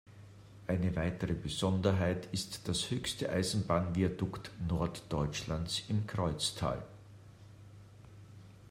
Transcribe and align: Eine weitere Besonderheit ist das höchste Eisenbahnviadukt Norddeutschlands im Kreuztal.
Eine 0.65 0.95
weitere 0.95 1.33
Besonderheit 1.33 2.27
ist 2.31 2.67
das 2.67 2.89
höchste 2.89 3.29
Eisenbahnviadukt 3.31 4.49
Norddeutschlands 4.67 5.83
im 5.89 6.07
Kreuztal. 6.07 6.81